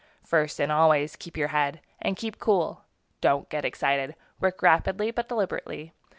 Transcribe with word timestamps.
First 0.23 0.59
and 0.59 0.71
always, 0.71 1.15
keep 1.15 1.37
your 1.37 1.49
head, 1.49 1.79
and 2.01 2.17
keep 2.17 2.39
cool. 2.39 2.85
Don't 3.21 3.49
get 3.51 3.63
excited. 3.63 4.15
Work 4.39 4.63
rapidly, 4.63 5.11
but 5.11 5.29
deliberately. 5.29 5.93